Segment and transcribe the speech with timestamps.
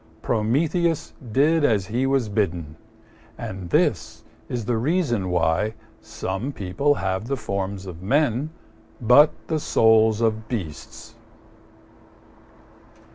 [0.23, 2.75] Prometheus did as he was bidden,
[3.37, 8.49] and this is the reason why some people have the forms of men
[8.99, 11.13] but the souls of beasts.